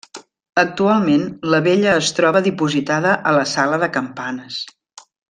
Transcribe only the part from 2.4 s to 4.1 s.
dipositada a la sala de